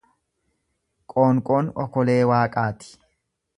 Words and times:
Qoonqoon 1.15 1.71
okolee 1.85 2.19
Waaqaati. 2.35 2.93